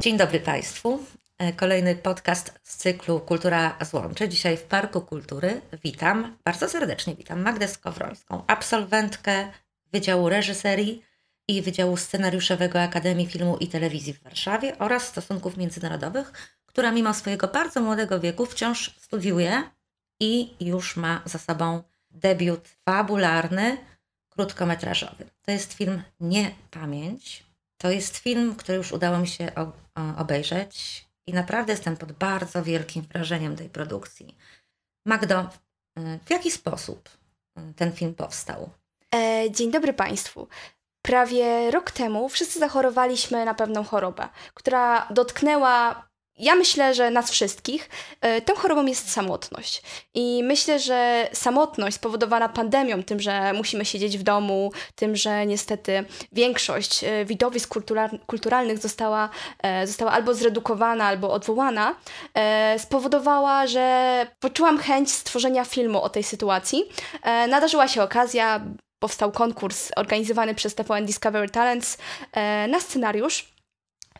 Dzień 0.00 0.16
dobry 0.16 0.40
Państwu. 0.40 1.04
E, 1.38 1.52
kolejny 1.52 1.96
podcast 1.96 2.60
z 2.62 2.76
cyklu 2.76 3.20
Kultura 3.20 3.76
złączy. 3.80 4.28
Dzisiaj 4.28 4.56
w 4.56 4.62
Parku 4.62 5.00
Kultury 5.00 5.60
witam, 5.84 6.36
bardzo 6.44 6.68
serdecznie 6.68 7.14
witam 7.14 7.42
Magdę 7.42 7.68
Skowrońską, 7.68 8.44
absolwentkę 8.46 9.48
Wydziału 9.92 10.28
Reżyserii 10.28 11.02
i 11.48 11.62
Wydziału 11.62 11.96
Scenariuszowego 11.96 12.82
Akademii 12.82 13.26
Filmu 13.26 13.56
i 13.56 13.68
Telewizji 13.68 14.14
w 14.14 14.22
Warszawie 14.22 14.78
oraz 14.78 15.06
Stosunków 15.06 15.56
Międzynarodowych, 15.56 16.32
która 16.66 16.92
mimo 16.92 17.14
swojego 17.14 17.48
bardzo 17.48 17.80
młodego 17.80 18.20
wieku 18.20 18.46
wciąż 18.46 18.96
studiuje 18.98 19.62
i 20.20 20.54
już 20.60 20.96
ma 20.96 21.22
za 21.24 21.38
sobą 21.38 21.82
debiut 22.10 22.68
fabularny, 22.84 23.76
krótkometrażowy. 24.28 25.24
To 25.42 25.50
jest 25.50 25.72
film 25.72 26.02
Nie 26.20 26.50
Pamięć. 26.70 27.49
To 27.82 27.90
jest 27.90 28.16
film, 28.16 28.54
który 28.56 28.78
już 28.78 28.92
udało 28.92 29.18
mi 29.18 29.28
się 29.28 29.52
obejrzeć 30.18 31.04
i 31.26 31.32
naprawdę 31.32 31.72
jestem 31.72 31.96
pod 31.96 32.12
bardzo 32.12 32.62
wielkim 32.62 33.02
wrażeniem 33.02 33.56
tej 33.56 33.68
produkcji. 33.68 34.36
Magdo, 35.06 35.48
w 35.96 36.30
jaki 36.30 36.50
sposób 36.50 37.08
ten 37.76 37.92
film 37.92 38.14
powstał? 38.14 38.70
E, 39.14 39.50
dzień 39.50 39.70
dobry 39.70 39.92
Państwu. 39.92 40.48
Prawie 41.02 41.70
rok 41.70 41.90
temu 41.90 42.28
wszyscy 42.28 42.58
zachorowaliśmy 42.58 43.44
na 43.44 43.54
pewną 43.54 43.84
chorobę, 43.84 44.28
która 44.54 45.08
dotknęła 45.10 46.09
ja 46.40 46.54
myślę, 46.54 46.94
że 46.94 47.10
nas 47.10 47.30
wszystkich, 47.30 47.88
e, 48.20 48.40
tą 48.40 48.54
chorobą 48.54 48.86
jest 48.86 49.12
samotność. 49.12 49.82
I 50.14 50.42
myślę, 50.44 50.78
że 50.78 51.28
samotność 51.32 51.96
spowodowana 51.96 52.48
pandemią, 52.48 53.02
tym, 53.02 53.20
że 53.20 53.52
musimy 53.52 53.84
siedzieć 53.84 54.18
w 54.18 54.22
domu, 54.22 54.72
tym, 54.94 55.16
że 55.16 55.46
niestety 55.46 56.04
większość 56.32 57.04
e, 57.04 57.24
widowisk 57.24 57.74
kulturalnych 58.26 58.78
została, 58.78 59.28
e, 59.62 59.86
została 59.86 60.10
albo 60.10 60.34
zredukowana, 60.34 61.04
albo 61.04 61.32
odwołana, 61.32 61.94
spowodowała, 62.78 63.66
że 63.66 64.26
poczułam 64.40 64.78
chęć 64.78 65.12
stworzenia 65.12 65.64
filmu 65.64 66.02
o 66.02 66.08
tej 66.08 66.22
sytuacji. 66.22 66.84
Nadarzyła 67.48 67.88
się 67.88 68.02
okazja, 68.02 68.60
powstał 68.98 69.32
konkurs 69.32 69.90
organizowany 69.96 70.54
przez 70.54 70.74
TVN 70.74 71.06
Discovery 71.06 71.48
Talents 71.48 71.98
na 72.68 72.80
scenariusz 72.80 73.49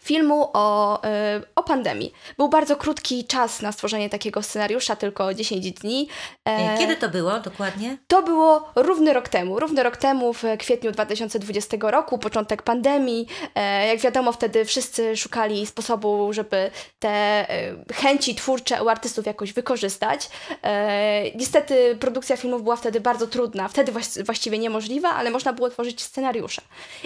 filmu 0.01 0.51
o, 0.53 0.99
y, 1.05 1.09
o 1.55 1.63
pandemii. 1.63 2.13
Był 2.37 2.49
bardzo 2.49 2.77
krótki 2.77 3.25
czas 3.25 3.63
na 3.63 3.73
stworzenie 3.73 4.11
takiego 4.11 4.43
scenariusza, 4.43 4.97
tylko 4.97 5.35
10 5.35 5.73
dni. 5.73 6.09
E, 6.45 6.79
Kiedy 6.79 6.97
to 6.97 7.09
było 7.09 7.41
dokładnie? 7.41 7.97
To 8.07 8.23
było 8.23 8.73
równy 8.77 9.13
rok 9.13 9.29
temu. 9.29 9.61
Równy 9.61 9.83
rok 9.83 9.97
temu, 9.97 10.33
w 10.33 10.43
kwietniu 10.59 10.93
2020 10.93 11.77
roku, 11.81 12.19
początek 12.19 12.63
pandemii. 12.63 13.27
E, 13.55 13.87
jak 13.87 13.99
wiadomo, 13.99 14.33
wtedy 14.33 14.65
wszyscy 14.65 15.17
szukali 15.17 15.67
sposobu, 15.67 16.33
żeby 16.33 16.71
te 16.99 17.09
e, 17.09 17.75
chęci 17.95 18.35
twórcze 18.35 18.85
u 18.85 18.89
artystów 18.89 19.27
jakoś 19.27 19.53
wykorzystać. 19.53 20.31
Niestety 21.35 21.97
produkcja 22.01 22.37
filmów 22.37 22.63
była 22.63 22.77
wtedy 22.77 23.01
bardzo 23.01 23.27
trudna, 23.27 23.69
wtedy 23.69 23.93
właściwie 24.25 24.59
niemożliwa, 24.59 25.09
ale 25.09 25.31
można 25.31 25.53
było 25.53 25.71
tworzyć 25.71 26.03
scenariusze. 26.03 26.63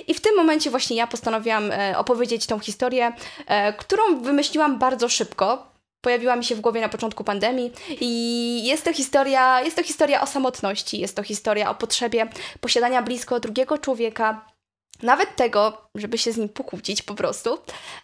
I 0.07 0.15
w 0.15 0.21
tym 0.21 0.37
momencie 0.37 0.71
właśnie 0.71 0.97
ja 0.97 1.07
postanowiłam 1.07 1.71
opowiedzieć 1.97 2.47
tą 2.47 2.59
historię 2.59 2.84
historię, 2.85 3.13
e, 3.47 3.73
którą 3.73 4.03
wymyśliłam 4.23 4.79
bardzo 4.79 5.09
szybko. 5.09 5.75
Pojawiła 6.01 6.37
mi 6.37 6.45
się 6.45 6.55
w 6.55 6.61
głowie 6.61 6.81
na 6.81 6.89
początku 6.89 7.25
pandemii 7.25 7.73
i 8.01 8.65
jest 8.65 8.85
to 8.85 8.93
historia, 8.93 9.63
jest 9.63 9.77
to 9.77 9.83
historia 9.83 10.21
o 10.21 10.27
samotności, 10.27 11.01
jest 11.01 11.17
to 11.17 11.23
historia 11.23 11.71
o 11.71 11.75
potrzebie 11.75 12.27
posiadania 12.61 13.03
blisko 13.03 13.41
drugiego 13.41 13.79
człowieka, 13.79 14.54
nawet 15.03 15.37
tego, 15.37 15.89
żeby 15.95 16.19
się 16.19 16.33
z 16.33 16.37
nim 16.37 16.49
pokłócić 16.49 17.03
po 17.03 17.15
prostu. 17.15 17.59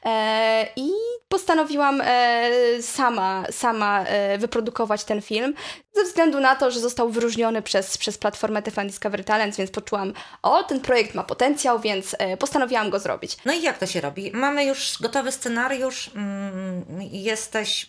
E, 0.05 0.67
I 0.77 0.91
postanowiłam 1.29 2.01
e, 2.05 2.51
sama, 2.83 3.45
sama 3.51 4.05
e, 4.05 4.39
wyprodukować 4.39 5.05
ten 5.05 5.23
film, 5.23 5.55
ze 5.95 6.05
względu 6.05 6.41
na 6.41 6.57
to, 6.57 6.71
że 6.71 6.81
został 6.81 7.09
wyróżniony 7.09 7.63
przez, 7.63 7.99
przez 7.99 8.19
platformę 8.19 8.63
TVN 8.63 8.87
Discovery 8.87 9.25
Talents, 9.25 9.59
więc 9.59 9.71
poczułam, 9.71 10.13
o, 10.43 10.65
ten 10.65 10.81
projekt 10.81 11.15
ma 11.15 11.25
potencjał, 11.25 11.81
więc 11.81 12.17
e, 12.19 12.37
postanowiłam 12.37 12.91
go 12.91 12.99
zrobić. 12.99 13.37
No 13.45 13.53
i 13.53 13.63
jak 13.63 13.79
to 13.79 13.87
się 13.87 14.01
robi? 14.01 14.31
Mamy 14.35 14.65
już 14.65 14.97
gotowy 15.01 15.33
scenariusz, 15.33 16.11
mm, 16.15 16.85
jesteś, 17.13 17.87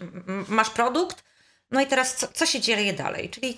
masz 0.48 0.70
produkt, 0.70 1.24
no 1.72 1.82
i 1.82 1.88
teraz 1.88 2.16
co, 2.16 2.28
co 2.28 2.46
się 2.46 2.60
dzieje 2.60 2.94
dalej? 2.94 3.30
Czyli 3.30 3.58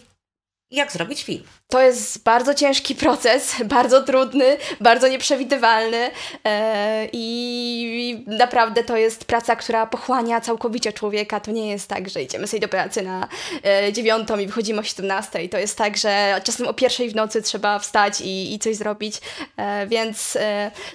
jak 0.74 0.92
zrobić 0.92 1.24
film. 1.24 1.44
To 1.68 1.82
jest 1.82 2.24
bardzo 2.24 2.54
ciężki 2.54 2.96
proces, 2.96 3.56
bardzo 3.66 4.04
trudny, 4.04 4.58
bardzo 4.82 5.08
nieprzewidywalny 5.08 6.12
e, 6.46 7.08
i 7.14 8.24
naprawdę 8.28 8.84
to 8.84 8.98
jest 8.98 9.26
praca, 9.26 9.56
która 9.56 9.88
pochłania 9.88 10.42
całkowicie 10.42 10.94
człowieka. 10.94 11.40
To 11.40 11.52
nie 11.52 11.70
jest 11.70 11.90
tak, 11.90 12.10
że 12.10 12.22
idziemy 12.22 12.48
sobie 12.48 12.62
do 12.62 12.68
pracy 12.68 13.02
na 13.02 13.28
e, 13.64 13.94
dziewiątą 13.94 14.40
i 14.40 14.48
wychodzimy 14.48 14.80
o 14.80 14.84
17. 14.84 15.50
To 15.50 15.58
jest 15.58 15.78
tak, 15.78 15.98
że 15.98 16.42
czasem 16.44 16.68
o 16.68 16.74
pierwszej 16.74 17.10
w 17.10 17.16
nocy 17.16 17.42
trzeba 17.42 17.80
wstać 17.80 18.22
i, 18.22 18.54
i 18.54 18.60
coś 18.60 18.76
zrobić, 18.76 19.22
e, 19.58 19.88
więc 19.88 20.38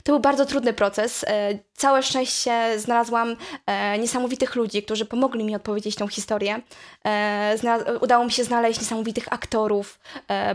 to 0.03 0.13
był 0.13 0.21
bardzo 0.21 0.47
trudny 0.47 0.73
proces. 0.73 1.25
Całe 1.75 2.03
szczęście 2.03 2.79
znalazłam 2.79 3.37
niesamowitych 3.99 4.55
ludzi, 4.55 4.83
którzy 4.83 5.05
pomogli 5.05 5.45
mi 5.45 5.57
odpowiedzieć 5.57 5.97
tą 5.97 6.09
historię. 6.09 6.61
udało 8.01 8.25
mi 8.25 8.33
się 8.33 8.45
znaleźć 8.45 8.81
niesamowitych 8.81 9.33
aktorów, 9.33 9.68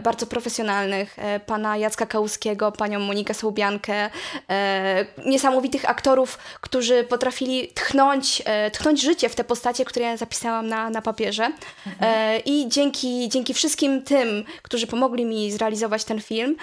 bardzo 0.04 0.28
profesjonalnych, 0.28 1.20
e, 1.20 1.40
pana 1.40 1.78
Jacka 1.78 2.06
Kałuskiego, 2.06 2.72
panią 2.72 3.00
Monikę 3.00 3.34
Sołbiankę, 3.34 4.10
e, 4.50 5.06
niesamowitych 5.26 5.90
aktorów, 5.90 6.38
którzy 6.62 7.04
potrafili 7.04 7.68
tchnąć, 7.68 8.42
e, 8.46 8.72
tchnąć 8.72 9.02
życie 9.02 9.30
w 9.30 9.36
te 9.36 9.44
postacie, 9.44 9.86
które 9.86 10.06
ja 10.06 10.18
zapisałam 10.18 10.68
na, 10.68 10.90
na 10.90 11.02
papierze. 11.02 11.52
Mhm. 11.88 12.42
I 12.46 12.66
dzięki, 12.68 13.30
dzięki 13.30 13.54
wszystkim 13.54 14.02
tym, 14.02 14.46
którzy 14.62 14.88
pomogli 14.88 15.26
mi 15.26 15.52
zrealizować 15.52 16.04
ten 16.04 16.22
film, 16.22 16.56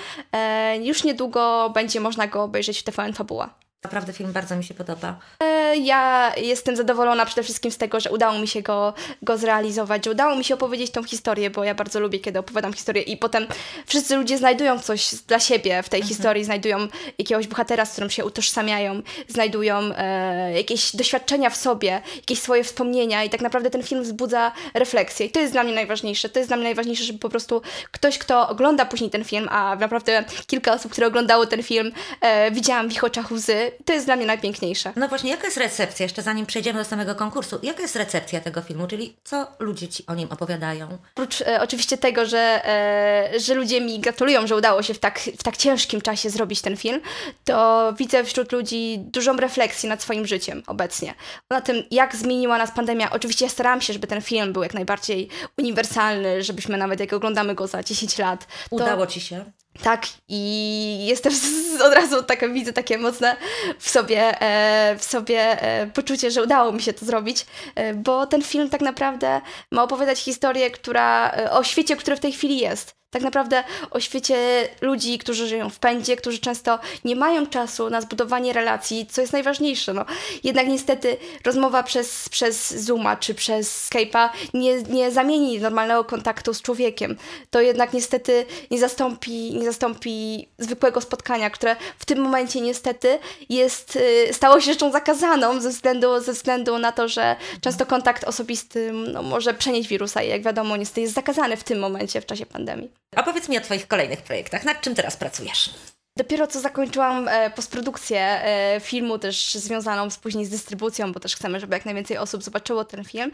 już 0.81 1.05
niedługo 1.05 1.71
będzie 1.75 2.01
można 2.01 2.27
go 2.27 2.43
obejrzeć 2.43 2.79
w 2.79 2.83
TVN 2.83 3.13
Fabuła. 3.13 3.51
Naprawdę 3.85 4.13
film 4.13 4.33
bardzo 4.33 4.57
mi 4.57 4.65
się 4.65 4.75
podoba. 4.75 5.19
E, 5.41 5.77
ja 5.77 6.33
jestem 6.37 6.77
zadowolona 6.77 7.27
przede 7.27 7.43
wszystkim 7.43 7.71
z 7.71 7.77
tego, 7.77 8.01
że 8.01 8.11
udało 8.11 8.39
mi 8.39 8.49
się 8.49 8.63
go, 8.63 8.95
go 9.23 9.39
zrealizować, 9.39 10.05
że 10.05 10.11
udało 10.11 10.37
mi 10.37 10.45
się 10.45 10.55
opowiedzieć 10.55 10.91
tą 10.91 11.03
historię, 11.03 11.51
bo 11.51 11.65
ja 11.65 11.75
bardzo 11.75 12.01
lubię, 12.01 12.19
kiedy 12.19 12.39
opowiadam 12.39 12.73
historię 12.73 13.03
i 13.03 13.17
potem 13.17 13.47
wszyscy 13.87 14.17
ludzie 14.17 14.39
znajdują 14.39 14.79
coś 14.79 15.15
dla 15.15 15.41
siebie 15.41 15.83
w 15.83 15.89
tej 15.89 16.01
mhm. 16.01 16.09
historii, 16.09 16.45
znajdują 16.45 16.89
jakiegoś 17.19 17.47
bohatera, 17.47 17.85
z 17.85 17.93
którym 17.93 18.11
się 18.11 18.25
utożsamiają, 18.25 19.03
znajdują 19.29 19.79
e, 19.97 20.53
jakieś 20.53 20.97
doświadczenia 20.97 21.51
w 21.51 21.57
sobie, 21.57 22.03
jakieś 22.17 22.39
swoje 22.39 22.65
wspomnienia 22.65 23.25
i 23.25 23.31
tak 23.31 23.41
naprawdę 23.41 23.71
ten 23.71 23.83
film 23.83 24.03
wzbudza 24.03 24.53
refleksję 24.75 25.27
i 25.27 25.31
to 25.31 25.41
jest 25.41 25.53
dla 25.53 25.65
mnie 25.65 25.75
najważniejsze. 25.75 26.29
To 26.29 26.39
jest 26.39 26.51
dla 26.51 26.57
mnie 26.57 26.65
najważniejsze, 26.65 27.05
żeby 27.05 27.19
po 27.19 27.29
prostu 27.29 27.63
ktoś, 27.91 28.19
kto 28.19 28.49
ogląda 28.49 28.85
później 28.85 29.11
ten 29.11 29.25
film, 29.25 29.49
a 29.51 29.77
naprawdę 29.77 30.25
kilka 30.47 30.73
osób, 30.73 30.93
które 30.93 31.07
oglądało 31.07 31.47
ten 31.47 31.63
film, 31.63 31.93
e, 32.21 32.51
widziałam 32.51 32.89
w 32.89 32.93
ich 32.93 33.05
oczach 33.05 33.33
łzy, 33.33 33.70
to 33.85 33.93
jest 33.93 34.07
dla 34.07 34.17
mnie 34.17 34.27
najpiękniejsze. 34.27 34.93
No 34.97 35.09
właśnie, 35.09 35.31
jaka 35.31 35.45
jest 35.45 35.57
recepcja, 35.57 36.05
jeszcze 36.05 36.23
zanim 36.23 36.47
przejdziemy 36.47 36.79
do 36.79 36.85
samego 36.85 37.15
konkursu, 37.15 37.59
jaka 37.63 37.83
jest 37.83 37.97
recepcja 37.97 38.41
tego 38.41 38.63
filmu, 38.63 38.87
czyli 38.87 39.17
co 39.25 39.47
ludzie 39.59 39.89
Ci 39.89 40.07
o 40.07 40.15
nim 40.15 40.29
opowiadają? 40.31 40.89
Oprócz 41.15 41.41
e, 41.41 41.61
oczywiście 41.61 41.99
tego, 41.99 42.27
że, 42.27 42.61
e, 42.69 43.41
że 43.41 43.55
ludzie 43.55 43.81
mi 43.81 44.01
gratulują, 44.01 44.47
że 44.47 44.57
udało 44.57 44.83
się 44.83 44.95
w 44.95 44.99
tak, 44.99 45.21
w 45.39 45.43
tak 45.43 45.57
ciężkim 45.57 46.01
czasie 46.01 46.31
zrobić 46.31 46.61
ten 46.61 46.77
film, 46.77 47.01
to 47.45 47.93
widzę 47.99 48.25
wśród 48.25 48.53
ludzi 48.53 48.99
dużą 48.99 49.37
refleksję 49.37 49.89
nad 49.89 50.03
swoim 50.03 50.27
życiem 50.27 50.63
obecnie. 50.67 51.15
Na 51.51 51.61
tym, 51.61 51.83
jak 51.91 52.17
zmieniła 52.17 52.59
nas 52.59 52.71
pandemia. 52.71 53.11
Oczywiście 53.11 53.45
ja 53.45 53.51
starałam 53.51 53.81
się, 53.81 53.93
żeby 53.93 54.07
ten 54.07 54.23
film 54.23 54.53
był 54.53 54.63
jak 54.63 54.75
najbardziej 54.75 55.29
uniwersalny, 55.59 56.43
żebyśmy 56.43 56.77
nawet 56.77 57.01
jak 57.01 57.13
oglądamy 57.13 57.55
go 57.55 57.67
za 57.67 57.83
10 57.83 58.19
lat. 58.19 58.47
To... 58.47 58.77
Udało 58.77 59.07
Ci 59.07 59.21
się? 59.21 59.45
Tak, 59.83 60.07
i 60.29 61.07
jestem 61.07 61.33
od 61.87 61.95
razu 61.95 62.23
taka, 62.23 62.49
widzę 62.49 62.73
takie 62.73 62.99
mocne 62.99 63.37
w 63.79 63.91
sobie, 63.91 64.43
e, 64.43 64.97
w 64.99 65.05
sobie 65.05 65.63
e, 65.63 65.87
poczucie, 65.87 66.31
że 66.31 66.43
udało 66.43 66.73
mi 66.73 66.83
się 66.83 66.93
to 66.93 67.07
zrobić, 67.07 67.47
e, 67.75 67.95
bo 67.95 68.27
ten 68.27 68.43
film 68.43 68.71
tak 68.71 68.81
naprawdę 68.81 69.41
ma 69.71 69.83
opowiadać 69.83 70.19
historię, 70.21 70.71
która 70.71 71.33
o 71.51 71.65
świecie, 71.65 71.97
który 71.97 72.17
w 72.17 72.21
tej 72.21 72.33
chwili 72.33 72.59
jest 72.59 73.00
tak 73.11 73.23
naprawdę 73.23 73.65
o 73.91 74.01
świecie 74.01 74.69
ludzi, 74.81 75.19
którzy 75.19 75.47
żyją 75.47 75.71
w 75.71 75.79
pędzie, 75.79 76.17
którzy 76.17 76.39
często 76.39 76.79
nie 77.05 77.17
mają 77.17 77.47
czasu 77.47 77.91
na 77.91 78.01
zbudowanie 78.01 78.53
relacji, 78.53 79.07
co 79.07 79.21
jest 79.21 79.33
najważniejsze. 79.33 79.95
No. 79.95 80.05
Jednak 80.45 80.69
niestety 80.69 81.17
rozmowa 81.45 81.83
przez, 81.83 82.29
przez 82.29 82.71
Zooma 82.71 83.17
czy 83.17 83.35
przez 83.35 83.91
Skype'a 83.91 84.29
nie, 84.55 84.83
nie 84.83 85.11
zamieni 85.11 85.61
normalnego 85.61 86.05
kontaktu 86.05 86.55
z 86.55 86.63
człowiekiem. 86.63 87.17
To 87.51 87.61
jednak 87.61 87.93
niestety 87.93 88.47
nie 88.71 88.79
zastąpi, 88.79 89.55
nie 89.55 89.65
zastąpi 89.65 90.49
zwykłego 90.59 91.01
spotkania, 91.01 91.51
które 91.51 91.77
w 91.99 92.05
tym 92.05 92.21
momencie 92.21 92.61
niestety 92.61 93.19
jest, 93.49 93.97
y, 93.97 94.29
stało 94.33 94.61
się 94.61 94.73
rzeczą 94.73 94.93
zakazaną 94.93 95.61
ze 95.61 95.71
względu, 95.71 96.21
ze 96.21 96.33
względu 96.33 96.79
na 96.79 96.93
to, 96.93 97.09
że 97.09 97.37
często 97.61 97.87
kontakt 97.87 98.25
osobisty 98.25 98.93
no, 98.93 99.23
może 99.23 99.55
przenieść 99.55 99.89
wirusa 99.89 100.23
i 100.23 100.29
jak 100.29 100.43
wiadomo 100.43 100.77
niestety 100.77 101.01
jest 101.01 101.15
zakazany 101.15 101.57
w 101.57 101.65
tym 101.65 101.79
momencie 101.79 102.21
w 102.21 102.27
czasie 102.27 102.47
pandemii. 102.47 103.00
A 103.17 103.23
powiedz 103.23 103.49
mi 103.49 103.59
o 103.59 103.61
Twoich 103.61 103.89
kolejnych 103.89 104.23
projektach. 104.23 104.65
Nad 104.65 104.81
czym 104.81 104.95
teraz 104.95 105.17
pracujesz? 105.17 105.71
Dopiero 106.17 106.47
co 106.47 106.61
zakończyłam 106.61 107.29
e, 107.29 107.51
postprodukcję 107.51 108.21
e, 108.21 108.81
filmu, 108.81 109.19
też 109.19 109.55
związaną 109.55 110.11
z, 110.11 110.19
później 110.19 110.47
z 110.47 110.51
dystrybucją, 110.51 111.13
bo 111.13 111.21
też 111.21 111.37
chcemy, 111.37 111.61
żeby 111.61 111.75
jak 111.75 111.85
najwięcej 111.85 112.19
osób 112.19 112.43
zobaczyło 112.43 112.85
ten 112.85 113.05
film. 113.05 113.33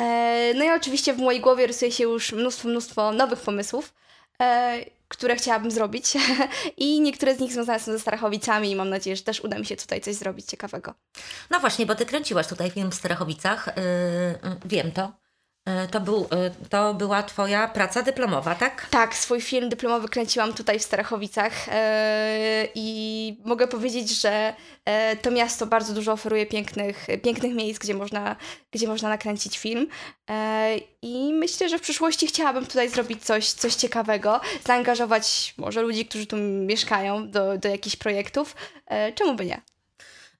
E, 0.00 0.52
no 0.54 0.64
i 0.64 0.70
oczywiście 0.70 1.14
w 1.14 1.18
mojej 1.18 1.40
głowie 1.40 1.66
rysuje 1.66 1.92
się 1.92 2.04
już 2.04 2.32
mnóstwo, 2.32 2.68
mnóstwo 2.68 3.12
nowych 3.12 3.40
pomysłów, 3.40 3.94
e, 4.42 4.84
które 5.08 5.36
chciałabym 5.36 5.70
zrobić. 5.70 6.12
I 6.76 7.00
niektóre 7.00 7.34
z 7.34 7.40
nich 7.40 7.52
związane 7.52 7.80
są 7.80 7.92
ze 7.92 7.98
Starachowicami 7.98 8.70
i 8.70 8.76
mam 8.76 8.90
nadzieję, 8.90 9.16
że 9.16 9.22
też 9.22 9.40
uda 9.40 9.58
mi 9.58 9.66
się 9.66 9.76
tutaj 9.76 10.00
coś 10.00 10.14
zrobić 10.14 10.46
ciekawego. 10.46 10.94
No 11.50 11.60
właśnie, 11.60 11.86
bo 11.86 11.94
ty 11.94 12.06
kręciłaś 12.06 12.46
tutaj 12.46 12.70
film 12.70 12.90
w 12.90 12.94
Starachowicach. 12.94 13.66
Yy, 13.66 14.56
wiem 14.64 14.92
to. 14.92 15.23
Yy, 15.66 15.88
to, 15.88 16.00
był, 16.00 16.20
yy, 16.20 16.68
to 16.70 16.94
była 16.94 17.22
Twoja 17.22 17.68
praca 17.68 18.02
dyplomowa, 18.02 18.54
tak? 18.54 18.86
Tak, 18.90 19.14
swój 19.14 19.40
film 19.40 19.68
dyplomowy 19.68 20.08
kręciłam 20.08 20.54
tutaj 20.54 20.78
w 20.78 20.82
Starachowicach 20.82 21.66
yy, 21.66 21.74
i 22.74 23.42
mogę 23.44 23.68
powiedzieć, 23.68 24.20
że 24.20 24.54
to 25.22 25.30
miasto 25.30 25.66
bardzo 25.66 25.94
dużo 25.94 26.12
oferuje 26.12 26.46
pięknych, 26.46 27.06
pięknych 27.22 27.54
miejsc, 27.54 27.80
gdzie 27.80 27.94
można, 27.94 28.36
gdzie 28.70 28.88
można 28.88 29.08
nakręcić 29.08 29.58
film. 29.58 29.86
I 31.02 31.32
myślę, 31.34 31.68
że 31.68 31.78
w 31.78 31.82
przyszłości 31.82 32.26
chciałabym 32.26 32.66
tutaj 32.66 32.88
zrobić 32.88 33.24
coś, 33.24 33.52
coś 33.52 33.74
ciekawego, 33.74 34.40
zaangażować 34.66 35.54
może 35.58 35.82
ludzi, 35.82 36.06
którzy 36.06 36.26
tu 36.26 36.36
mieszkają 36.36 37.30
do, 37.30 37.58
do 37.58 37.68
jakichś 37.68 37.96
projektów. 37.96 38.56
Czemu 39.14 39.34
by 39.34 39.44
nie? 39.46 39.73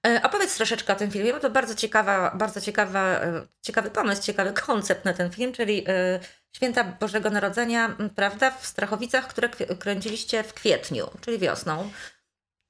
E, 0.05 0.21
opowiedz 0.23 0.55
troszeczkę 0.55 0.93
o 0.93 0.95
tym 0.95 1.11
filmie, 1.11 1.33
bo 1.33 1.39
to 1.39 1.49
bardzo 1.49 1.75
ciekawa, 1.75 2.31
bardzo 2.35 2.61
ciekawa, 2.61 2.99
e, 3.01 3.47
ciekawy 3.61 3.89
pomysł, 3.89 4.21
ciekawy 4.21 4.53
koncept 4.53 5.05
na 5.05 5.13
ten 5.13 5.31
film, 5.31 5.53
czyli 5.53 5.83
e, 5.87 6.19
Święta 6.55 6.83
Bożego 6.83 7.29
Narodzenia, 7.29 7.97
prawda, 8.15 8.51
w 8.51 8.65
Strachowicach, 8.65 9.27
które 9.27 9.49
kręciliście 9.79 10.43
w 10.43 10.53
kwietniu, 10.53 11.07
czyli 11.21 11.39
wiosną. 11.39 11.91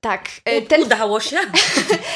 Tak. 0.06 0.30
Ten... 0.68 0.84
Udało 0.84 1.20
się? 1.20 1.38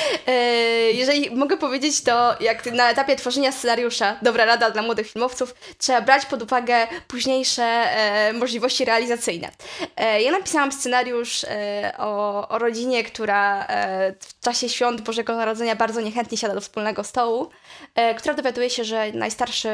Jeżeli 0.93 1.35
mogę 1.35 1.57
powiedzieć, 1.57 2.01
to 2.03 2.35
jak 2.39 2.65
na 2.65 2.89
etapie 2.89 3.15
tworzenia 3.15 3.51
scenariusza, 3.51 4.17
dobra 4.21 4.45
rada 4.45 4.71
dla 4.71 4.81
młodych 4.81 5.11
filmowców, 5.11 5.55
trzeba 5.77 6.01
brać 6.01 6.25
pod 6.25 6.41
uwagę 6.41 6.87
późniejsze 7.07 7.87
możliwości 8.33 8.85
realizacyjne. 8.85 9.49
Ja 10.19 10.31
napisałam 10.31 10.71
scenariusz 10.71 11.45
o, 11.97 12.47
o 12.49 12.59
rodzinie, 12.59 13.03
która 13.03 13.67
w 14.19 14.43
czasie 14.43 14.69
świąt 14.69 15.01
Bożego 15.01 15.35
Narodzenia 15.35 15.75
bardzo 15.75 16.01
niechętnie 16.01 16.37
siada 16.37 16.53
do 16.53 16.61
wspólnego 16.61 17.03
stołu, 17.03 17.49
która 18.17 18.33
dowiaduje 18.33 18.69
się, 18.69 18.83
że 18.83 19.11
najstarszy 19.11 19.69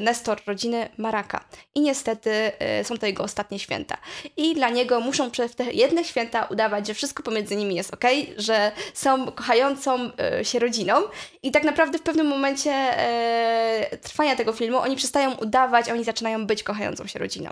Nestor 0.00 0.40
rodziny 0.46 0.88
ma 0.98 1.10
raka. 1.10 1.44
I 1.74 1.80
niestety 1.80 2.52
są 2.82 2.98
to 2.98 3.06
jego 3.06 3.22
ostatnie 3.22 3.58
święta. 3.58 3.96
I 4.36 4.54
dla 4.54 4.68
niego 4.68 5.00
muszą 5.00 5.30
przez 5.30 5.54
te 5.54 5.64
jedne 5.64 6.04
święta 6.04 6.44
udawać, 6.44 6.86
że 6.86 6.94
wszystko 6.94 7.22
pomiędzy 7.22 7.41
między 7.42 7.56
nimi 7.56 7.74
jest 7.74 7.94
ok, 7.94 8.04
że 8.36 8.72
są 8.94 9.32
kochającą 9.32 10.10
e, 10.18 10.44
się 10.44 10.58
rodziną 10.58 10.94
i 11.42 11.50
tak 11.50 11.64
naprawdę 11.64 11.98
w 11.98 12.02
pewnym 12.02 12.26
momencie 12.26 12.70
e, 12.70 13.98
trwania 14.02 14.36
tego 14.36 14.52
filmu 14.52 14.78
oni 14.78 14.96
przestają 14.96 15.34
udawać, 15.34 15.88
oni 15.88 16.04
zaczynają 16.04 16.46
być 16.46 16.62
kochającą 16.62 17.06
się 17.06 17.18
rodziną. 17.18 17.50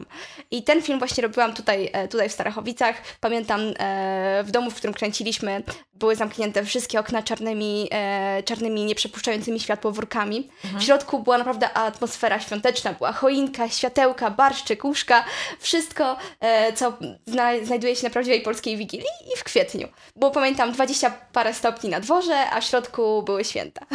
I 0.51 0.63
ten 0.63 0.83
film 0.83 0.99
właśnie 0.99 1.23
robiłam 1.23 1.55
tutaj, 1.55 1.91
e, 1.93 2.09
tutaj 2.09 2.29
w 2.29 2.33
Starachowicach. 2.33 2.97
Pamiętam 3.21 3.61
e, 3.61 4.43
w 4.47 4.51
domu, 4.51 4.71
w 4.71 4.75
którym 4.75 4.95
kręciliśmy, 4.95 5.63
były 6.01 6.17
zamknięte 6.17 6.65
wszystkie 6.65 7.01
okna 7.01 7.23
czarnymi, 7.23 7.89
e, 7.93 8.43
czarnymi 8.43 8.85
nieprzepuszczającymi 8.85 9.61
światło 9.61 9.93
workami. 9.93 10.49
Mhm. 10.65 10.81
W 10.81 10.85
środku 10.85 11.19
była 11.19 11.39
naprawdę 11.39 11.73
atmosfera 11.73 12.41
świąteczna, 12.41 12.93
była 12.93 13.13
choinka, 13.13 13.69
światełka, 13.69 14.31
barszczyk, 14.31 14.85
łóżka, 14.85 15.25
wszystko, 15.59 16.17
e, 16.41 16.73
co 16.73 16.93
zna 17.27 17.51
znajduje 17.65 17.97
się 17.97 18.05
na 18.05 18.11
prawdziwej 18.11 18.41
polskiej 18.41 18.77
Wigilii 18.77 19.07
i 19.35 19.39
w 19.39 19.45
kwietniu 19.45 19.70
kwietniu. 19.71 19.89
Było 20.17 20.31
pamiętam 20.31 20.73
20 20.73 21.11
parę 21.33 21.55
stopni 21.55 21.91
na 21.91 22.01
dworze, 22.01 22.51
a 22.51 22.61
w 22.61 22.65
środku 22.65 23.23
były 23.23 23.45
święta. 23.45 23.87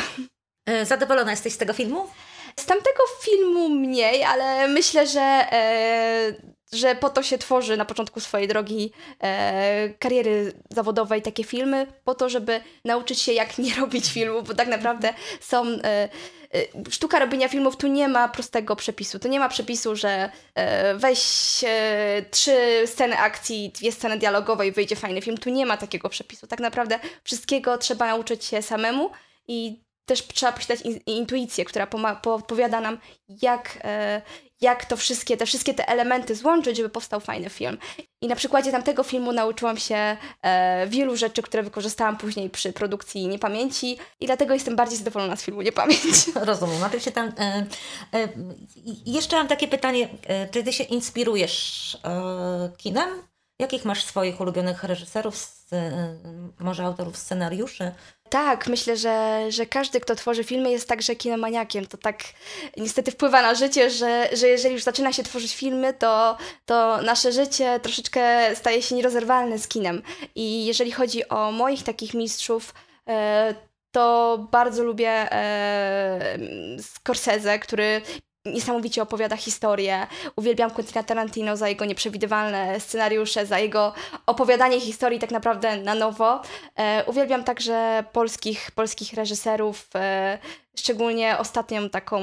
E, 0.68 0.86
zadowolona 0.86 1.32
jesteś 1.32 1.54
z 1.54 1.58
tego 1.58 1.74
filmu? 1.74 2.08
Z 2.60 2.66
tamtego 2.66 3.04
filmu 3.22 3.70
mniej, 3.70 4.24
ale 4.24 4.68
myślę, 4.68 5.08
że, 5.08 5.22
e, 5.52 6.34
że 6.74 6.96
po 6.96 7.10
to 7.10 7.24
się 7.24 7.38
tworzy 7.38 7.78
na 7.78 7.86
początku 7.86 8.20
swojej 8.20 8.48
drogi 8.48 8.92
e, 9.24 9.90
kariery 10.00 10.54
zawodowej 10.70 11.22
takie 11.22 11.44
filmy, 11.44 11.88
po 12.04 12.16
to, 12.16 12.30
żeby 12.30 12.62
nauczyć 12.86 13.20
się 13.20 13.34
jak 13.34 13.58
nie 13.58 13.76
robić 13.82 14.14
filmu, 14.14 14.44
bo 14.44 14.54
tak 14.54 14.68
naprawdę 14.68 15.14
są 15.42 15.66
e, 15.84 16.10
Y, 16.56 16.92
sztuka 16.92 17.20
robienia 17.20 17.48
filmów 17.50 17.78
tu 17.78 17.88
nie 17.88 18.08
ma 18.08 18.28
prostego 18.28 18.76
przepisu. 18.76 19.20
Tu 19.20 19.28
nie 19.28 19.40
ma 19.40 19.50
przepisu, 19.50 19.96
że 19.96 20.30
e, 20.56 20.96
weź 20.96 21.22
e, 21.68 22.26
trzy 22.32 22.84
sceny 22.86 23.18
akcji, 23.18 23.72
dwie 23.76 23.92
sceny 23.92 24.18
dialogowe 24.18 24.68
i 24.68 24.72
wyjdzie 24.72 24.96
fajny 24.96 25.22
film. 25.22 25.38
Tu 25.38 25.50
nie 25.50 25.66
ma 25.66 25.78
takiego 25.78 26.10
przepisu. 26.10 26.48
Tak 26.48 26.60
naprawdę 26.60 27.00
wszystkiego 27.24 27.78
trzeba 27.78 28.08
nauczyć 28.08 28.46
się 28.46 28.62
samemu 28.62 29.10
i 29.48 29.86
też 30.06 30.28
trzeba 30.28 30.52
posiadać 30.52 30.80
intuicję, 31.06 31.66
która 31.66 31.88
podpowiada 32.22 32.82
nam, 32.82 32.98
jak, 33.42 33.78
e, 33.84 34.22
jak 34.62 34.86
to 34.86 34.98
wszystkie, 34.98 35.38
te 35.38 35.46
wszystkie 35.46 35.74
te 35.74 35.88
elementy 35.88 36.36
złączyć, 36.36 36.78
żeby 36.78 36.90
powstał 36.90 37.20
fajny 37.20 37.50
film. 37.50 37.78
I 38.22 38.28
na 38.28 38.36
przykładzie 38.36 38.72
tamtego 38.72 39.04
filmu 39.04 39.32
nauczyłam 39.32 39.78
się 39.78 40.18
e, 40.42 40.88
wielu 40.88 41.16
rzeczy, 41.16 41.42
które 41.42 41.64
wykorzystałam 41.64 42.18
później 42.18 42.50
przy 42.50 42.74
produkcji 42.74 43.28
Niepamięci 43.28 43.98
i 44.20 44.26
dlatego 44.26 44.54
jestem 44.54 44.76
bardziej 44.76 44.98
zadowolona 44.98 45.36
z 45.36 45.44
filmu 45.44 45.62
Niepamięć. 45.62 46.04
Rozumiem. 46.36 46.84
A 46.84 46.90
ty 46.90 47.00
się 47.00 47.12
tam... 47.12 47.28
E, 47.40 47.66
e, 48.14 48.28
jeszcze 49.06 49.36
mam 49.36 49.48
takie 49.48 49.68
pytanie. 49.68 50.10
E, 50.28 50.50
czy 50.50 50.64
ty 50.64 50.74
się 50.74 50.84
inspirujesz 50.84 51.98
e, 52.04 52.72
kinem? 52.78 53.10
Jakich 53.60 53.86
masz 53.86 54.04
swoich 54.04 54.42
ulubionych 54.42 54.84
reżyserów, 54.84 55.48
może 56.60 56.84
autorów 56.84 57.18
scenariuszy? 57.18 57.92
Tak, 58.30 58.68
myślę, 58.68 58.98
że, 58.98 59.46
że 59.50 59.66
każdy, 59.66 60.00
kto 60.00 60.16
tworzy 60.16 60.44
filmy, 60.44 60.72
jest 60.72 60.90
także 60.90 61.16
kinomaniakiem. 61.16 61.86
To 61.86 61.98
tak 61.98 62.24
niestety 62.78 63.12
wpływa 63.12 63.42
na 63.42 63.56
życie, 63.56 63.90
że, 63.90 64.30
że 64.34 64.48
jeżeli 64.48 64.74
już 64.74 64.84
zaczyna 64.84 65.14
się 65.14 65.24
tworzyć 65.24 65.56
filmy, 65.56 65.94
to, 65.94 66.38
to 66.66 67.02
nasze 67.02 67.32
życie 67.32 67.80
troszeczkę 67.80 68.56
staje 68.56 68.82
się 68.82 68.96
nierozerwalne 68.96 69.60
z 69.60 69.68
kinem. 69.68 70.02
I 70.36 70.66
jeżeli 70.66 70.92
chodzi 70.92 71.30
o 71.30 71.52
moich 71.52 71.84
takich 71.84 72.14
mistrzów, 72.14 72.74
e, 73.08 73.56
to 73.92 74.38
bardzo 74.52 74.84
lubię 74.84 75.10
e, 75.10 76.38
Scorsese, 76.82 77.60
który 77.60 78.02
niesamowicie 78.46 79.02
opowiada 79.02 79.38
historię. 79.38 80.08
Uwielbiam 80.36 80.72
Quentina 80.72 81.04
Tarantino 81.04 81.58
za 81.58 81.70
jego 81.70 81.86
nieprzewidywalne 81.86 82.80
scenariusze, 82.80 83.46
za 83.46 83.60
jego 83.60 83.94
opowiadanie 84.26 84.80
historii 84.80 85.20
tak 85.20 85.32
naprawdę 85.32 85.78
na 85.78 85.96
nowo. 85.96 86.42
E, 86.76 87.04
uwielbiam 87.06 87.44
także 87.44 88.04
polskich, 88.12 88.72
polskich 88.72 89.14
reżyserów, 89.14 89.90
e, 89.96 90.38
szczególnie 90.80 91.38
ostatnią 91.38 91.90
taką, 91.90 92.22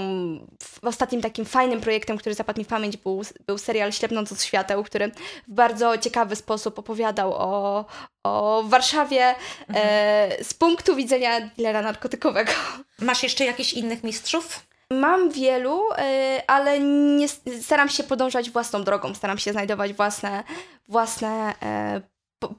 ostatnim 0.82 1.22
takim 1.22 1.44
fajnym 1.44 1.80
projektem, 1.80 2.18
który 2.18 2.34
zapadł 2.34 2.58
mi 2.58 2.64
w 2.64 2.68
pamięć 2.68 2.96
był, 2.96 3.22
był 3.46 3.58
serial 3.58 3.92
Ślepnąc 3.92 4.32
od 4.32 4.42
świateł, 4.42 4.84
który 4.84 5.10
w 5.48 5.54
bardzo 5.54 5.98
ciekawy 5.98 6.36
sposób 6.36 6.78
opowiadał 6.78 7.32
o, 7.32 7.84
o 8.24 8.62
Warszawie 8.66 9.24
e, 9.24 9.36
mhm. 9.68 10.44
z 10.44 10.54
punktu 10.54 10.96
widzenia 10.96 11.40
dealera 11.40 11.82
narkotykowego. 11.82 12.52
Masz 12.98 13.22
jeszcze 13.22 13.44
jakichś 13.44 13.72
innych 13.72 14.04
mistrzów? 14.04 14.71
Mam 15.00 15.30
wielu, 15.30 15.92
y, 15.92 16.46
ale 16.46 16.80
nie, 16.80 17.28
staram 17.62 17.88
się 17.88 18.02
podążać 18.04 18.50
własną 18.50 18.84
drogą, 18.84 19.14
staram 19.14 19.38
się 19.38 19.52
znajdować 19.52 19.92
własne, 19.92 20.44
własne, 20.88 21.54
e, 21.62 22.00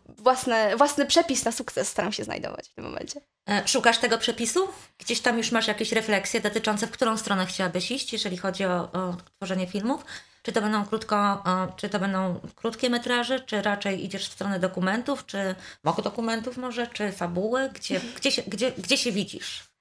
własne, 0.07 0.77
własny 0.77 1.05
przepis 1.05 1.45
na 1.45 1.51
sukces, 1.51 1.89
staram 1.89 2.11
się 2.11 2.23
znajdować 2.23 2.69
w 2.69 2.73
tym 2.73 2.83
momencie. 2.83 3.21
E, 3.49 3.67
szukasz 3.67 3.97
tego 3.97 4.17
przepisu? 4.17 4.67
Gdzieś 4.97 5.21
tam 5.21 5.37
już 5.37 5.51
masz 5.51 5.67
jakieś 5.67 5.91
refleksje 5.91 6.41
dotyczące, 6.41 6.87
w 6.87 6.91
którą 6.91 7.17
stronę 7.17 7.45
chciałabyś 7.45 7.91
iść, 7.91 8.13
jeżeli 8.13 8.37
chodzi 8.37 8.65
o, 8.65 8.91
o 8.91 9.17
tworzenie 9.37 9.67
filmów? 9.67 10.05
Czy 10.43 10.51
to 10.51 10.61
będą 10.61 10.85
krótko, 10.85 11.43
czy 11.75 11.89
to 11.89 11.99
będą 11.99 12.39
krótkie 12.55 12.89
metraże, 12.89 13.39
czy 13.39 13.61
raczej 13.61 14.05
idziesz 14.05 14.29
w 14.29 14.33
stronę 14.33 14.59
dokumentów, 14.59 15.25
czy 15.25 15.55
dokumentów 16.03 16.57
może, 16.57 16.87
czy 16.87 17.11
fabuły? 17.11 17.69
Gdzie, 17.73 18.01
gdzie, 18.15 18.31
się, 18.31 18.41
gdzie, 18.47 18.71
gdzie 18.71 18.97
się 18.97 19.11
widzisz? 19.11 19.73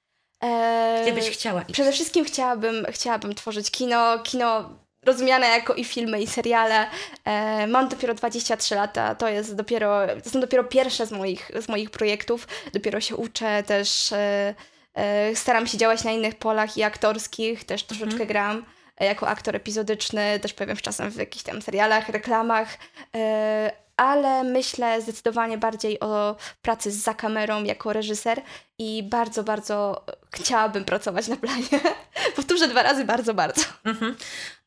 Gdzie 1.02 1.12
byś 1.12 1.30
chciała 1.30 1.62
iść? 1.62 1.72
Przede 1.72 1.92
wszystkim 1.92 2.24
chciałabym, 2.24 2.86
chciałabym 2.90 3.34
tworzyć 3.34 3.70
kino, 3.70 4.18
kino 4.18 4.70
rozumiane 5.04 5.48
jako 5.48 5.74
i 5.74 5.84
filmy, 5.84 6.22
i 6.22 6.26
seriale. 6.26 6.86
E, 7.24 7.66
mam 7.66 7.88
dopiero 7.88 8.14
23 8.14 8.74
lata, 8.74 9.14
to 9.14 9.28
jest 9.28 9.54
dopiero, 9.54 10.00
to 10.24 10.30
są 10.30 10.40
dopiero 10.40 10.64
pierwsze 10.64 11.06
z 11.06 11.12
moich, 11.12 11.50
z 11.60 11.68
moich 11.68 11.90
projektów. 11.90 12.48
Dopiero 12.72 13.00
się 13.00 13.16
uczę 13.16 13.62
też, 13.62 14.12
e, 14.12 14.54
e, 14.94 15.36
staram 15.36 15.66
się 15.66 15.78
działać 15.78 16.04
na 16.04 16.10
innych 16.10 16.34
polach 16.34 16.76
i 16.76 16.82
aktorskich, 16.82 17.64
też 17.64 17.82
troszeczkę 17.82 18.12
mhm. 18.12 18.28
gram 18.28 18.64
jako 19.00 19.28
aktor 19.28 19.56
epizodyczny, 19.56 20.40
też 20.40 20.52
pojawiam 20.52 20.76
się 20.76 20.82
czasem 20.82 21.10
w 21.10 21.16
jakichś 21.16 21.44
tam 21.44 21.62
serialach, 21.62 22.08
reklamach, 22.08 22.78
e, 23.16 23.81
ale 23.96 24.44
myślę 24.44 25.02
zdecydowanie 25.02 25.58
bardziej 25.58 26.00
o 26.00 26.36
pracy 26.62 26.90
za 26.90 27.14
kamerą 27.14 27.64
jako 27.64 27.92
reżyser 27.92 28.42
i 28.78 29.02
bardzo, 29.02 29.44
bardzo 29.44 30.04
chciałabym 30.34 30.84
pracować 30.84 31.28
na 31.28 31.36
planie. 31.36 31.80
Powtórzę 32.36 32.68
dwa 32.68 32.82
razy, 32.82 33.04
bardzo, 33.04 33.34
bardzo. 33.34 33.62
Mhm. 33.84 34.16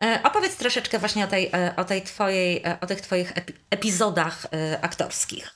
E, 0.04 0.20
opowiedz 0.24 0.56
troszeczkę 0.56 1.00
właśnie 1.00 1.26
o, 1.26 1.28
tej, 1.28 1.50
e, 1.54 1.74
o, 1.78 1.86
tej 1.86 2.02
twojej, 2.02 2.62
e, 2.66 2.78
o 2.82 2.88
tych 2.88 3.02
Twoich 3.02 3.38
epi 3.38 3.54
epizodach 3.70 4.48
aktorskich. 4.82 5.56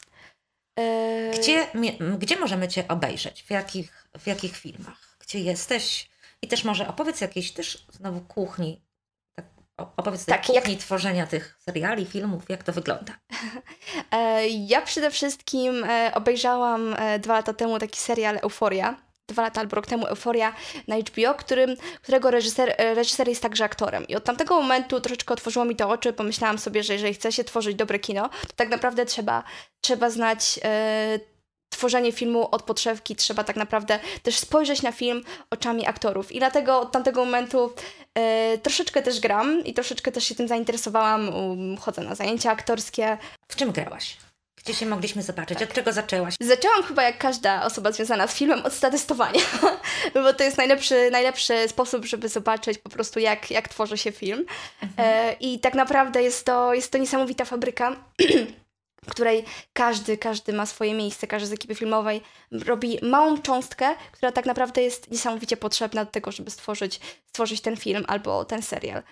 Gdzie, 1.40 1.68
gdzie 2.20 2.40
możemy 2.40 2.68
Cię 2.68 2.88
obejrzeć? 2.88 3.44
W 3.44 3.52
jakich, 3.52 4.08
w 4.20 4.28
jakich 4.28 4.58
filmach? 4.58 5.18
Gdzie 5.20 5.40
jesteś? 5.40 6.10
I 6.42 6.48
też 6.48 6.64
może 6.64 6.88
opowiedz 6.88 7.22
jakiejś 7.22 7.52
też 7.52 7.86
znowu 7.92 8.22
kuchni. 8.22 8.82
Opowiedz 9.98 10.26
tak, 10.26 10.46
kuchni 10.46 10.74
jak... 10.74 10.82
tworzenia 10.82 11.28
tych 11.28 11.58
seriali, 11.60 12.06
filmów, 12.06 12.50
jak 12.50 12.64
to 12.64 12.74
wygląda. 12.74 13.14
E, 14.12 14.48
ja 14.48 14.82
przede 14.82 15.12
wszystkim 15.12 15.84
e, 15.84 16.12
obejrzałam 16.16 16.96
dwa 17.20 17.34
lata 17.34 17.54
temu 17.54 17.80
taki 17.80 18.00
serial 18.00 18.40
Euforia 18.44 18.96
dwa 19.30 19.42
lata 19.42 19.62
albo 19.62 19.76
rok 19.76 19.88
temu 19.88 20.06
Euforia 20.06 20.54
na 20.88 20.96
HBO, 20.98 21.34
którym, 21.34 21.76
którego 22.02 22.32
reżyser, 22.32 22.76
reżyser 22.78 23.28
jest 23.28 23.42
także 23.42 23.64
aktorem. 23.64 24.08
I 24.08 24.16
od 24.16 24.24
tamtego 24.24 24.62
momentu 24.62 25.02
troszeczkę 25.02 25.34
otworzyło 25.34 25.66
mi 25.66 25.76
to 25.76 25.90
oczy, 25.90 26.14
pomyślałam 26.14 26.58
sobie, 26.58 26.84
że 26.84 26.94
jeżeli 26.94 27.14
chce 27.14 27.32
się 27.32 27.44
tworzyć 27.44 27.76
dobre 27.76 28.00
kino, 28.00 28.30
to 28.30 28.54
tak 28.56 28.70
naprawdę 28.70 29.06
trzeba, 29.06 29.44
trzeba 29.82 30.10
znać 30.10 30.60
e, 30.64 31.20
tworzenie 31.80 32.12
filmu 32.12 32.48
od 32.52 32.64
podszewki, 32.64 33.16
trzeba 33.16 33.44
tak 33.44 33.56
naprawdę 33.56 34.00
też 34.24 34.38
spojrzeć 34.38 34.82
na 34.82 34.92
film 34.92 35.24
oczami 35.50 35.88
aktorów. 35.88 36.32
I 36.32 36.40
dlatego 36.40 36.80
od 36.80 36.92
tamtego 36.92 37.26
momentu 37.26 37.74
e, 38.16 38.58
troszeczkę 38.58 39.02
też 39.02 39.20
gram 39.20 39.64
i 39.66 39.74
troszeczkę 39.74 40.12
też 40.12 40.24
się 40.24 40.36
tym 40.36 40.48
zainteresowałam, 40.48 41.36
um, 41.36 41.78
chodzę 41.78 42.02
na 42.02 42.16
zajęcia 42.16 42.52
aktorskie. 42.52 43.18
W 43.48 43.56
czym 43.56 43.72
grałaś? 43.72 44.18
Gdzie 44.64 44.74
się 44.74 44.86
mogliśmy 44.86 45.22
zobaczyć? 45.22 45.60
Tak. 45.60 45.70
Od 45.70 45.76
czego 45.76 45.94
zaczęłaś? 45.94 46.34
Zaczęłam 46.42 46.84
chyba 46.84 47.04
jak 47.04 47.18
każda 47.18 47.66
osoba 47.66 47.92
związana 47.92 48.28
z 48.28 48.34
filmem 48.34 48.66
od 48.66 48.74
statystowania, 48.74 49.42
bo 50.14 50.34
to 50.34 50.44
jest 50.44 50.58
najlepszy, 50.58 51.10
najlepszy 51.12 51.68
sposób, 51.68 52.06
żeby 52.06 52.30
zobaczyć 52.30 52.78
po 52.78 52.90
prostu 52.90 53.20
jak, 53.20 53.52
jak 53.52 53.68
tworzy 53.68 53.98
się 53.98 54.12
film. 54.12 54.46
Mhm. 54.82 55.10
E, 55.10 55.34
I 55.40 55.60
tak 55.60 55.74
naprawdę 55.74 56.24
jest 56.24 56.46
to, 56.46 56.74
jest 56.74 56.92
to 56.92 56.98
niesamowita 56.98 57.46
fabryka. 57.46 57.96
w 59.06 59.12
której 59.12 59.46
każdy, 59.74 60.18
każdy 60.18 60.54
ma 60.54 60.66
swoje 60.66 60.94
miejsce, 60.94 61.28
każdy 61.28 61.48
z 61.48 61.52
ekipy 61.52 61.76
filmowej 61.76 62.22
robi 62.52 63.00
małą 63.02 63.42
cząstkę, 63.42 63.96
która 64.12 64.32
tak 64.32 64.46
naprawdę 64.46 64.82
jest 64.82 65.12
niesamowicie 65.12 65.58
potrzebna 65.58 66.06
do 66.06 66.12
tego, 66.12 66.32
żeby 66.32 66.52
stworzyć, 66.52 67.00
stworzyć 67.26 67.62
ten 67.62 67.78
film 67.78 68.06
albo 68.08 68.46
ten 68.46 68.62
serial. 68.62 69.04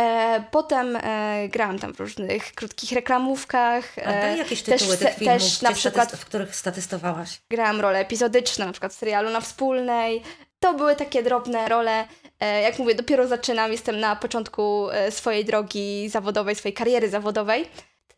E, 0.00 0.44
potem 0.50 0.96
e, 0.96 1.48
grałam 1.48 1.78
tam 1.78 1.94
w 1.94 2.00
różnych 2.00 2.52
krótkich 2.52 2.92
reklamówkach. 2.92 3.96
A 4.04 4.12
daj 4.12 4.38
jakieś 4.38 4.62
tytuły 4.62 4.96
też, 4.96 4.98
tych 4.98 5.18
filmów, 5.18 5.42
też 5.42 5.62
na 5.62 5.72
przykład, 5.72 6.12
w 6.12 6.24
których 6.24 6.56
statystowałaś? 6.56 7.40
Grałam 7.50 7.80
role 7.80 7.98
epizodyczne, 7.98 8.66
na 8.66 8.72
przykład 8.72 8.92
w 8.92 8.96
serialu 8.96 9.30
na 9.30 9.40
wspólnej. 9.40 10.22
To 10.60 10.74
były 10.74 10.96
takie 10.96 11.22
drobne 11.22 11.68
role. 11.68 12.04
E, 12.40 12.62
jak 12.62 12.78
mówię, 12.78 12.94
dopiero 12.94 13.26
zaczynam, 13.26 13.72
jestem 13.72 14.00
na 14.00 14.16
początku 14.16 14.90
e, 14.90 15.10
swojej 15.10 15.44
drogi 15.44 16.08
zawodowej, 16.08 16.54
swojej 16.54 16.74
kariery 16.74 17.10
zawodowej. 17.10 17.68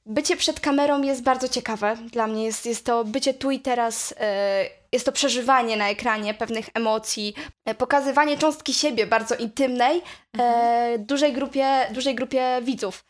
Bycie 0.06 0.36
przed 0.36 0.60
kamerą 0.60 1.02
jest 1.02 1.22
bardzo 1.22 1.48
ciekawe. 1.48 1.96
Dla 2.12 2.26
mnie 2.26 2.44
jest, 2.44 2.66
jest 2.66 2.84
to 2.84 3.04
bycie 3.04 3.34
tu 3.34 3.50
i 3.50 3.60
teraz, 3.60 4.14
e, 4.20 4.64
jest 4.92 5.06
to 5.06 5.12
przeżywanie 5.12 5.76
na 5.76 5.88
ekranie 5.88 6.34
pewnych 6.34 6.68
emocji, 6.74 7.34
e, 7.64 7.74
pokazywanie 7.74 8.38
cząstki 8.38 8.74
siebie 8.74 9.06
bardzo 9.06 9.34
intymnej 9.34 9.98
e, 9.98 10.02
mhm. 10.42 11.06
dużej, 11.06 11.32
grupie, 11.32 11.86
dużej 11.90 12.14
grupie 12.14 12.60
widzów, 12.62 13.04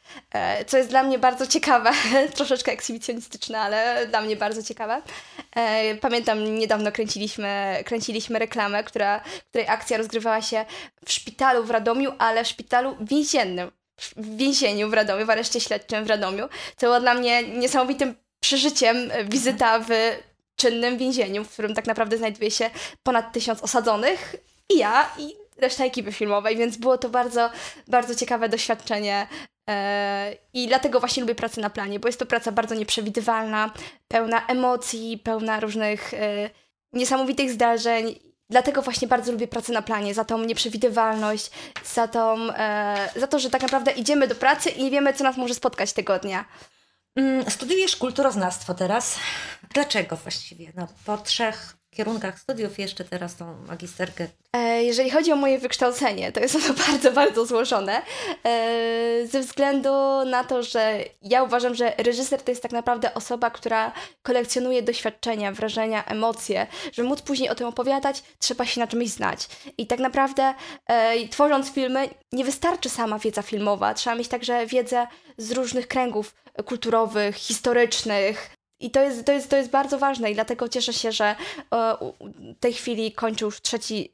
co 0.66 0.76
jest 0.76 0.90
dla 0.90 1.02
mnie 1.02 1.18
bardzo 1.18 1.46
ciekawe, 1.46 1.90
troszeczkę 2.36 2.72
ekshibicjonistyczne, 2.72 3.60
ale 3.60 4.06
dla 4.06 4.20
mnie 4.20 4.36
bardzo 4.36 4.62
ciekawe. 4.62 5.02
Pamiętam, 6.00 6.54
niedawno 6.58 6.92
kręciliśmy, 6.92 7.82
kręciliśmy 7.84 8.38
reklamę, 8.38 8.84
która, 8.84 9.20
której 9.48 9.68
akcja 9.68 9.98
rozgrywała 9.98 10.42
się 10.42 10.64
w 11.04 11.12
szpitalu 11.12 11.64
w 11.64 11.70
Radomiu, 11.70 12.12
ale 12.18 12.44
w 12.44 12.48
szpitalu 12.48 12.96
więziennym 13.00 13.77
w 13.98 14.36
więzieniu 14.36 14.90
w 14.90 14.92
Radomiu, 14.92 15.26
w 15.26 15.30
areszcie 15.30 15.60
śledczym 15.60 16.04
w 16.04 16.08
Radomiu. 16.08 16.48
To 16.76 16.86
było 16.86 17.00
dla 17.00 17.14
mnie 17.14 17.42
niesamowitym 17.42 18.14
przeżyciem 18.40 19.10
e, 19.10 19.24
wizyta 19.24 19.78
w 19.78 19.88
czynnym 20.56 20.98
więzieniu, 20.98 21.44
w 21.44 21.52
którym 21.52 21.74
tak 21.74 21.86
naprawdę 21.86 22.18
znajduje 22.18 22.50
się 22.50 22.70
ponad 23.02 23.32
tysiąc 23.32 23.62
osadzonych 23.62 24.36
i 24.70 24.78
ja 24.78 25.10
i 25.18 25.36
reszta 25.56 25.84
ekipy 25.84 26.12
filmowej, 26.12 26.56
więc 26.56 26.76
było 26.76 26.98
to 26.98 27.08
bardzo, 27.08 27.50
bardzo 27.88 28.14
ciekawe 28.14 28.48
doświadczenie 28.48 29.26
e, 29.70 30.36
i 30.54 30.66
dlatego 30.66 31.00
właśnie 31.00 31.20
lubię 31.20 31.34
pracę 31.34 31.60
na 31.60 31.70
planie, 31.70 32.00
bo 32.00 32.08
jest 32.08 32.18
to 32.18 32.26
praca 32.26 32.52
bardzo 32.52 32.74
nieprzewidywalna, 32.74 33.74
pełna 34.08 34.46
emocji, 34.46 35.18
pełna 35.24 35.60
różnych 35.60 36.14
e, 36.14 36.50
niesamowitych 36.92 37.50
zdarzeń 37.50 38.27
Dlatego 38.50 38.82
właśnie 38.82 39.08
bardzo 39.08 39.32
lubię 39.32 39.48
pracę 39.48 39.72
na 39.72 39.82
planie, 39.82 40.14
za 40.14 40.24
tą 40.24 40.44
nieprzewidywalność, 40.44 41.50
za, 41.84 42.08
tą, 42.08 42.52
e, 42.52 43.10
za 43.16 43.26
to, 43.26 43.38
że 43.38 43.50
tak 43.50 43.62
naprawdę 43.62 43.90
idziemy 43.90 44.28
do 44.28 44.34
pracy 44.34 44.70
i 44.70 44.84
nie 44.84 44.90
wiemy, 44.90 45.14
co 45.14 45.24
nas 45.24 45.36
może 45.36 45.54
spotkać 45.54 45.92
tego 45.92 46.18
dnia. 46.18 46.44
Mm, 47.16 47.50
studiujesz 47.50 47.96
kulturoznawstwo 47.96 48.74
teraz. 48.74 49.18
Dlaczego 49.74 50.16
właściwie? 50.16 50.72
No, 50.76 50.88
po 51.04 51.18
trzech 51.18 51.77
kierunkach 51.90 52.38
studiów 52.38 52.78
jeszcze 52.78 53.04
teraz 53.04 53.36
tą 53.36 53.54
magisterkę? 53.66 54.26
E, 54.52 54.82
jeżeli 54.84 55.10
chodzi 55.10 55.32
o 55.32 55.36
moje 55.36 55.58
wykształcenie, 55.58 56.32
to 56.32 56.40
jest 56.40 56.54
ono 56.54 56.74
bardzo, 56.88 57.12
bardzo 57.12 57.46
złożone. 57.46 58.02
E, 58.44 59.26
ze 59.26 59.40
względu 59.40 59.90
na 60.26 60.44
to, 60.44 60.62
że 60.62 61.04
ja 61.22 61.42
uważam, 61.42 61.74
że 61.74 61.92
reżyser 61.98 62.42
to 62.42 62.50
jest 62.50 62.62
tak 62.62 62.72
naprawdę 62.72 63.14
osoba, 63.14 63.50
która 63.50 63.92
kolekcjonuje 64.22 64.82
doświadczenia, 64.82 65.52
wrażenia, 65.52 66.04
emocje. 66.04 66.66
Żeby 66.92 67.08
móc 67.08 67.22
później 67.22 67.50
o 67.50 67.54
tym 67.54 67.66
opowiadać, 67.66 68.22
trzeba 68.38 68.66
się 68.66 68.80
na 68.80 68.86
czymś 68.86 69.08
znać. 69.08 69.48
I 69.78 69.86
tak 69.86 69.98
naprawdę 69.98 70.54
e, 70.86 71.28
tworząc 71.28 71.70
filmy, 71.70 72.08
nie 72.32 72.44
wystarczy 72.44 72.88
sama 72.88 73.18
wiedza 73.18 73.42
filmowa. 73.42 73.94
Trzeba 73.94 74.16
mieć 74.16 74.28
także 74.28 74.66
wiedzę 74.66 75.06
z 75.36 75.52
różnych 75.52 75.88
kręgów 75.88 76.34
kulturowych, 76.64 77.36
historycznych, 77.36 78.57
i 78.80 78.90
to 78.90 79.02
jest, 79.02 79.24
to, 79.24 79.32
jest, 79.32 79.50
to 79.50 79.56
jest 79.56 79.70
bardzo 79.70 79.98
ważne 79.98 80.30
i 80.30 80.34
dlatego 80.34 80.68
cieszę 80.68 80.92
się, 80.92 81.12
że 81.12 81.24
e, 81.24 81.36
w 82.20 82.60
tej 82.60 82.72
chwili 82.72 83.12
kończę 83.12 83.44
już 83.44 83.60
trzeci, 83.60 84.10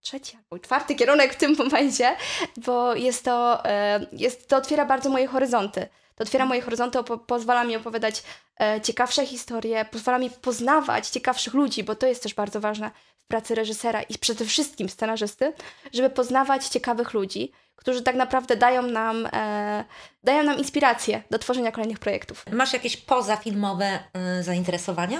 trzeci 0.00 0.36
albo 0.36 0.64
czwarty 0.64 0.94
kierunek 0.94 1.34
w 1.34 1.36
tym 1.36 1.56
momencie, 1.58 2.16
bo 2.56 2.94
jest 2.94 3.24
to, 3.24 3.64
e, 3.64 4.06
jest, 4.12 4.48
to 4.48 4.56
otwiera 4.56 4.84
bardzo 4.84 5.10
moje 5.10 5.26
horyzonty. 5.26 5.88
To 6.14 6.24
otwiera 6.24 6.46
moje 6.46 6.60
horyzonty, 6.60 7.04
po, 7.04 7.18
pozwala 7.18 7.64
mi 7.64 7.76
opowiadać 7.76 8.22
e, 8.60 8.80
ciekawsze 8.80 9.26
historie, 9.26 9.84
pozwala 9.84 10.18
mi 10.18 10.30
poznawać 10.30 11.08
ciekawszych 11.08 11.54
ludzi, 11.54 11.84
bo 11.84 11.94
to 11.94 12.06
jest 12.06 12.22
też 12.22 12.34
bardzo 12.34 12.60
ważne 12.60 12.90
w 13.16 13.26
pracy 13.26 13.54
reżysera 13.54 14.02
i 14.02 14.18
przede 14.18 14.44
wszystkim 14.44 14.88
scenarzysty, 14.88 15.52
żeby 15.92 16.10
poznawać 16.10 16.66
ciekawych 16.66 17.12
ludzi, 17.12 17.52
którzy 17.76 18.02
tak 18.02 18.16
naprawdę 18.16 18.56
dają 18.56 18.82
nam, 18.82 19.28
e, 19.32 19.84
dają 20.24 20.42
nam 20.42 20.58
inspirację 20.58 21.22
do 21.30 21.38
tworzenia 21.38 21.72
kolejnych 21.72 21.98
projektów. 21.98 22.44
Masz 22.52 22.72
jakieś 22.72 22.96
pozafilmowe 22.96 23.98
y, 24.38 24.42
zainteresowania? 24.42 25.18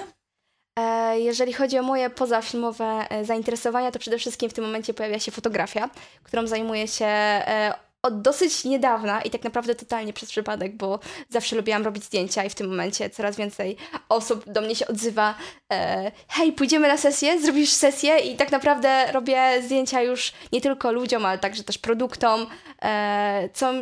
E, 0.79 1.21
jeżeli 1.21 1.53
chodzi 1.53 1.79
o 1.79 1.83
moje 1.83 2.11
pozafilmowe 2.11 3.07
e, 3.11 3.25
zainteresowania, 3.25 3.91
to 3.91 3.99
przede 3.99 4.19
wszystkim 4.19 4.51
w 4.51 4.53
tym 4.53 4.65
momencie 4.65 4.95
pojawia 4.95 5.19
się 5.19 5.33
fotografia, 5.33 5.91
którą 6.23 6.47
zajmuję 6.47 6.89
się 6.89 7.07
e, 7.07 7.75
od 8.07 8.23
dosyć 8.23 8.65
niedawna 8.65 9.23
i 9.23 9.31
tak 9.31 9.45
naprawdę 9.45 9.75
totalnie 9.75 10.13
przez 10.13 10.29
przypadek, 10.29 10.77
bo 10.77 10.99
zawsze 11.29 11.57
lubiłam 11.57 11.85
robić 11.85 12.05
zdjęcia 12.05 12.45
i 12.45 12.51
w 12.51 12.55
tym 12.55 12.69
momencie 12.69 13.11
coraz 13.11 13.37
więcej 13.37 13.77
osób 14.09 14.53
do 14.53 14.61
mnie 14.61 14.75
się 14.75 14.87
odzywa 14.87 15.35
e, 15.73 16.13
hej, 16.29 16.53
pójdziemy 16.53 16.89
na 16.89 16.97
sesję, 16.97 17.41
zrobisz 17.41 17.71
sesję 17.71 18.19
i 18.19 18.37
tak 18.37 18.53
naprawdę 18.53 19.13
robię 19.13 19.63
zdjęcia 19.63 20.03
już 20.03 20.33
nie 20.53 20.61
tylko 20.61 20.93
ludziom, 20.93 21.27
ale 21.27 21.39
także 21.39 21.65
też 21.65 21.79
produktom, 21.79 22.47
e, 22.83 23.49
co 23.55 23.73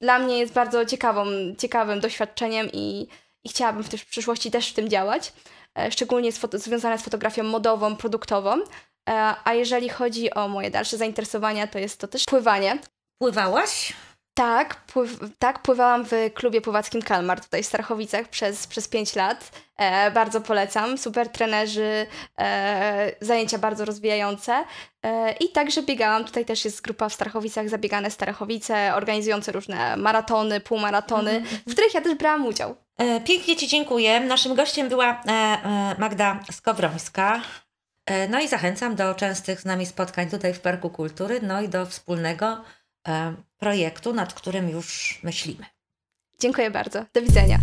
dla 0.00 0.18
mnie 0.18 0.38
jest 0.38 0.52
bardzo 0.52 0.84
ciekawą, 0.84 1.26
ciekawym 1.58 2.00
doświadczeniem 2.00 2.68
i, 2.72 3.08
i 3.44 3.48
chciałabym 3.48 3.84
w, 3.84 3.88
w 3.88 4.06
przyszłości 4.06 4.50
też 4.50 4.70
w 4.70 4.74
tym 4.74 4.88
działać, 4.88 5.32
e, 5.78 5.90
szczególnie 5.90 6.32
z 6.32 6.40
związane 6.52 6.98
z 6.98 7.02
fotografią 7.02 7.42
modową, 7.42 7.96
produktową. 7.96 8.60
E, 9.10 9.34
a 9.44 9.54
jeżeli 9.54 9.88
chodzi 9.88 10.34
o 10.34 10.48
moje 10.48 10.70
dalsze 10.70 10.96
zainteresowania, 10.96 11.66
to 11.66 11.78
jest 11.78 12.00
to 12.00 12.08
też 12.08 12.24
pływanie. 12.24 12.78
Pływałaś? 13.18 13.92
Tak, 14.34 14.74
pływ 14.74 15.18
tak, 15.38 15.62
pływałam 15.62 16.04
w 16.04 16.12
klubie 16.34 16.60
pływackim 16.60 17.02
Kalmar 17.02 17.40
tutaj 17.40 17.62
w 17.62 17.66
Starachowicach 17.66 18.28
przez, 18.28 18.66
przez 18.66 18.88
5 18.88 19.16
lat. 19.16 19.50
E, 19.76 20.10
bardzo 20.10 20.40
polecam. 20.40 20.98
Super 20.98 21.28
trenerzy, 21.28 22.06
e, 22.38 23.12
zajęcia 23.20 23.58
bardzo 23.58 23.84
rozwijające. 23.84 24.64
E, 25.02 25.32
I 25.32 25.48
także 25.48 25.82
biegałam. 25.82 26.24
Tutaj 26.24 26.44
też 26.44 26.64
jest 26.64 26.82
grupa 26.82 27.08
w 27.08 27.14
Starachowicach, 27.14 27.68
Zabiegane 27.68 28.10
Starachowice, 28.10 28.94
organizujące 28.94 29.52
różne 29.52 29.96
maratony, 29.96 30.60
półmaratony, 30.60 31.30
mm 31.30 31.44
-hmm. 31.44 31.70
w 31.70 31.72
których 31.72 31.94
ja 31.94 32.00
też 32.00 32.14
brałam 32.14 32.46
udział. 32.46 32.76
E, 32.98 33.20
pięknie 33.20 33.56
Ci 33.56 33.68
dziękuję. 33.68 34.20
Naszym 34.20 34.54
gościem 34.54 34.88
była 34.88 35.22
e, 35.26 35.30
e, 35.30 35.94
Magda 35.98 36.40
Skowrońska. 36.52 37.40
No 38.28 38.40
i 38.40 38.48
zachęcam 38.48 38.94
do 38.94 39.14
częstych 39.14 39.60
z 39.60 39.64
nami 39.64 39.86
spotkań 39.86 40.30
tutaj 40.30 40.54
w 40.54 40.60
Parku 40.60 40.90
Kultury, 40.90 41.40
no 41.42 41.62
i 41.62 41.68
do 41.68 41.86
wspólnego 41.86 42.64
projektu, 43.58 44.12
nad 44.12 44.34
którym 44.34 44.68
już 44.68 45.20
myślimy. 45.22 45.64
Dziękuję 46.40 46.70
bardzo. 46.70 47.04
Do 47.12 47.22
widzenia. 47.22 47.58